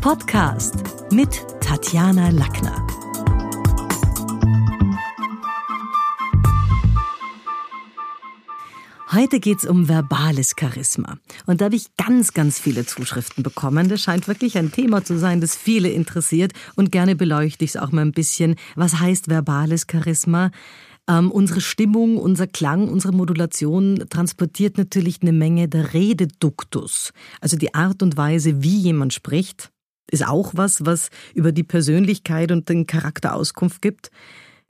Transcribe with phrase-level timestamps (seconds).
[0.00, 0.76] Podcast
[1.12, 2.86] mit Tatjana Lackner.
[9.12, 11.18] Heute geht's um verbales Charisma.
[11.44, 13.90] Und da habe ich ganz, ganz viele Zuschriften bekommen.
[13.90, 16.52] Das scheint wirklich ein Thema zu sein, das viele interessiert.
[16.76, 18.56] Und gerne beleuchte ich es auch mal ein bisschen.
[18.76, 20.50] Was heißt verbales Charisma?
[21.10, 27.12] Ähm, unsere Stimmung, unser Klang, unsere Modulation transportiert natürlich eine Menge der Rededuktus.
[27.42, 29.70] Also die Art und Weise, wie jemand spricht
[30.10, 34.10] ist auch was, was über die Persönlichkeit und den Charakter Auskunft gibt.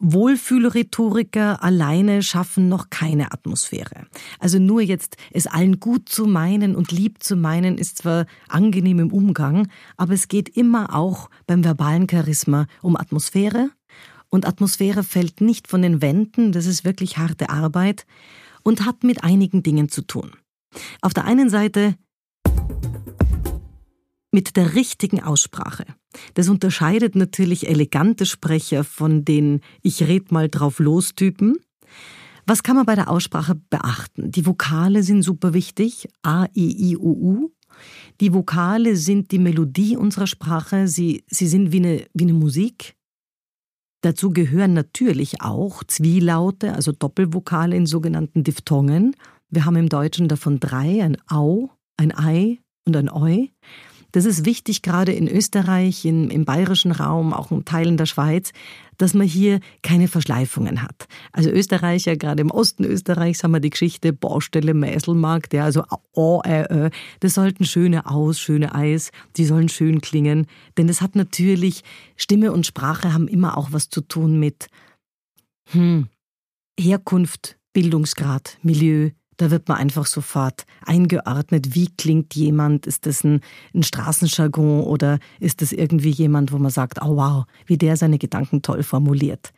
[0.00, 4.06] Wohlfühlrhetoriker alleine schaffen noch keine Atmosphäre.
[4.38, 8.98] Also nur jetzt es allen gut zu meinen und lieb zu meinen ist zwar angenehm
[8.98, 13.70] im Umgang, aber es geht immer auch beim verbalen Charisma um Atmosphäre.
[14.28, 18.04] Und Atmosphäre fällt nicht von den Wänden, das ist wirklich harte Arbeit
[18.64, 20.32] und hat mit einigen Dingen zu tun.
[21.02, 21.94] Auf der einen Seite
[24.34, 25.86] mit der richtigen Aussprache.
[26.34, 31.56] Das unterscheidet natürlich elegante Sprecher von den Ich red mal drauf los Typen.
[32.44, 34.32] Was kann man bei der Aussprache beachten?
[34.32, 36.08] Die Vokale sind super wichtig.
[36.22, 37.50] A, I, I, U, U.
[38.20, 40.88] Die Vokale sind die Melodie unserer Sprache.
[40.88, 42.96] Sie, sie sind wie eine, wie eine Musik.
[44.02, 49.14] Dazu gehören natürlich auch Zwielaute, also Doppelvokale in sogenannten Diphthongen.
[49.48, 53.46] Wir haben im Deutschen davon drei, ein Au, ein Ei und ein Eu.
[54.14, 58.52] Das ist wichtig, gerade in Österreich, in, im bayerischen Raum, auch in Teilen der Schweiz,
[58.96, 61.08] dass man hier keine Verschleifungen hat.
[61.32, 65.82] Also Österreicher, gerade im Osten Österreichs haben wir die Geschichte Baustelle Mäselmarkt, ja, also
[66.12, 66.90] O, Ä, Ö.
[67.18, 70.46] Das sollten schöne Aus, schöne Eis, die sollen schön klingen.
[70.78, 71.82] Denn es hat natürlich,
[72.14, 74.68] Stimme und Sprache haben immer auch was zu tun mit
[75.72, 76.06] hm,
[76.78, 83.40] Herkunft, Bildungsgrad, Milieu, da wird man einfach sofort eingeordnet, wie klingt jemand, ist das ein,
[83.74, 88.18] ein Straßenjargon oder ist das irgendwie jemand, wo man sagt, oh wow, wie der seine
[88.18, 89.52] Gedanken toll formuliert.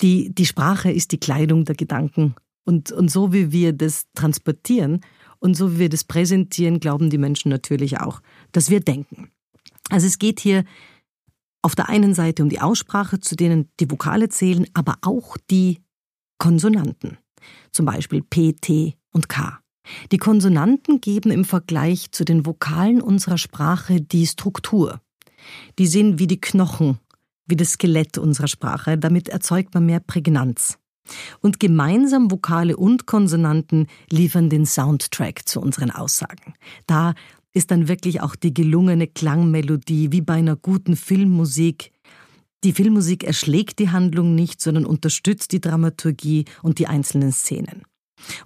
[0.00, 5.00] Die, die Sprache ist die Kleidung der Gedanken und, und so wie wir das transportieren
[5.38, 8.20] und so wie wir das präsentieren, glauben die Menschen natürlich auch,
[8.52, 9.30] dass wir denken.
[9.90, 10.64] Also es geht hier
[11.62, 15.82] auf der einen Seite um die Aussprache, zu denen die Vokale zählen, aber auch die
[16.38, 17.18] Konsonanten
[17.72, 19.58] zum Beispiel P, T und K.
[20.12, 25.00] Die Konsonanten geben im Vergleich zu den Vokalen unserer Sprache die Struktur.
[25.78, 26.98] Die sind wie die Knochen,
[27.46, 30.78] wie das Skelett unserer Sprache, damit erzeugt man mehr Prägnanz.
[31.40, 36.54] Und gemeinsam Vokale und Konsonanten liefern den Soundtrack zu unseren Aussagen.
[36.86, 37.12] Da
[37.52, 41.92] ist dann wirklich auch die gelungene Klangmelodie wie bei einer guten Filmmusik
[42.64, 47.82] die Filmmusik erschlägt die Handlung nicht, sondern unterstützt die Dramaturgie und die einzelnen Szenen.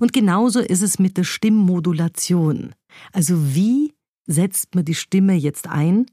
[0.00, 2.74] Und genauso ist es mit der Stimmmodulation.
[3.12, 3.94] Also wie
[4.26, 6.06] setzt man die Stimme jetzt ein?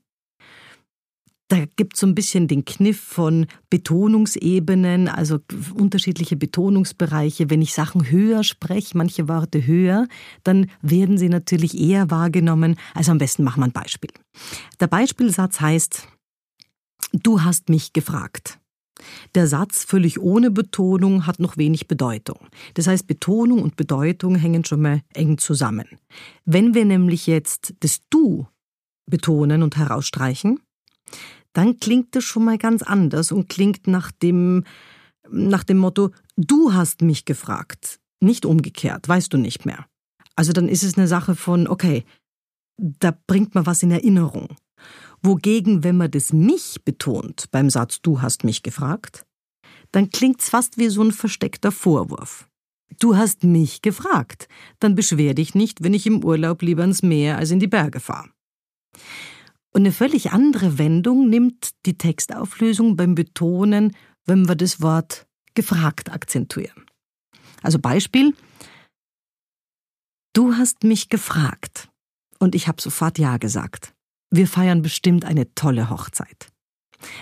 [1.48, 5.40] Da gibt es so ein bisschen den Kniff von Betonungsebenen, also
[5.76, 7.52] unterschiedliche Betonungsbereiche.
[7.52, 10.08] Wenn ich Sachen höher spreche, manche Worte höher,
[10.44, 12.78] dann werden sie natürlich eher wahrgenommen.
[12.96, 14.10] Also am besten machen wir ein Beispiel.
[14.80, 16.08] Der Beispielsatz heißt,
[17.12, 18.60] Du hast mich gefragt.
[19.36, 22.40] Der Satz völlig ohne Betonung hat noch wenig Bedeutung.
[22.76, 25.86] Das heißt, Betonung und Bedeutung hängen schon mal eng zusammen.
[26.46, 28.48] Wenn wir nämlich jetzt das Du
[29.06, 30.60] betonen und herausstreichen,
[31.54, 34.64] dann klingt das schon mal ganz anders und klingt nach dem,
[35.30, 39.86] nach dem Motto, du hast mich gefragt, nicht umgekehrt, weißt du nicht mehr.
[40.36, 42.04] Also dann ist es eine Sache von, okay,
[42.78, 44.50] da bringt man was in Erinnerung.
[45.22, 49.26] Wogegen, wenn man das mich betont beim Satz Du hast mich gefragt,
[49.92, 52.48] dann klingt's fast wie so ein versteckter Vorwurf.
[53.00, 54.48] Du hast mich gefragt,
[54.80, 58.00] dann beschwer dich nicht, wenn ich im Urlaub lieber ins Meer als in die Berge
[58.00, 58.30] fahre.
[59.74, 63.96] Und eine völlig andere Wendung nimmt die Textauflösung beim Betonen,
[64.26, 66.86] wenn wir das Wort gefragt akzentuieren.
[67.62, 68.34] Also Beispiel,
[70.34, 71.90] du hast mich gefragt
[72.40, 73.95] und ich habe sofort Ja gesagt.
[74.32, 76.48] Wir feiern bestimmt eine tolle Hochzeit.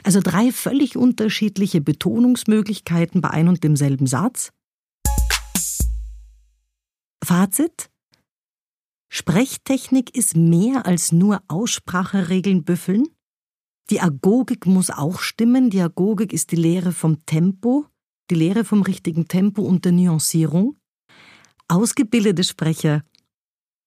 [0.04, 4.52] Also drei völlig unterschiedliche Betonungsmöglichkeiten bei ein und demselben Satz.
[7.24, 7.90] Fazit?
[9.10, 13.08] Sprechtechnik ist mehr als nur Ausspracheregeln büffeln.
[13.90, 15.70] Die Agogik muss auch stimmen.
[15.70, 17.86] Die Agogik ist die Lehre vom Tempo,
[18.32, 20.78] die Lehre vom richtigen Tempo und der Nuancierung.
[21.68, 23.04] Ausgebildete Sprecher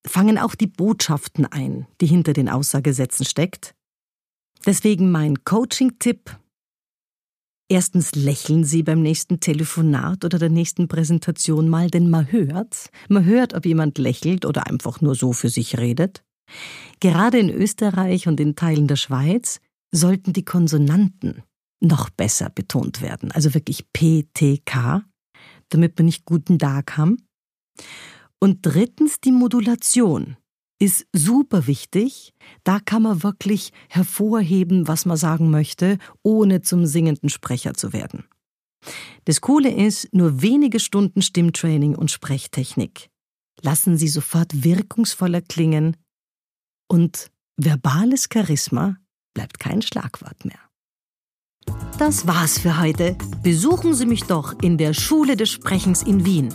[0.08, 3.74] fangen auch die Botschaften ein, die hinter den Aussagesätzen steckt.
[4.64, 6.38] Deswegen mein Coaching-Tipp.
[7.68, 13.24] Erstens lächeln Sie beim nächsten Telefonat oder der nächsten Präsentation mal, denn man hört, man
[13.24, 16.22] hört, ob jemand lächelt oder einfach nur so für sich redet.
[17.00, 19.60] Gerade in Österreich und in Teilen der Schweiz
[19.92, 21.42] sollten die Konsonanten
[21.80, 25.04] noch besser betont werden, also wirklich PTK,
[25.68, 27.18] damit man nicht guten Tag haben.
[28.40, 30.36] Und drittens die Modulation
[30.78, 32.34] ist super wichtig.
[32.64, 38.24] Da kann man wirklich hervorheben, was man sagen möchte, ohne zum singenden Sprecher zu werden.
[39.24, 43.10] Das Coole ist, nur wenige Stunden Stimmtraining und Sprechtechnik
[43.62, 45.96] lassen Sie sofort wirkungsvoller klingen
[46.88, 48.96] und verbales Charisma
[49.34, 50.60] bleibt kein Schlagwort mehr.
[51.98, 53.16] Das war's für heute.
[53.42, 56.54] Besuchen Sie mich doch in der Schule des Sprechens in Wien.